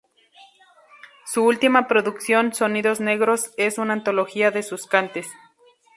[1.27, 5.27] Su última producción "Sonidos negros" es una antología de sus cantes.